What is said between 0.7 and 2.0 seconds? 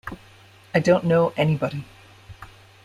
I don't know anybody.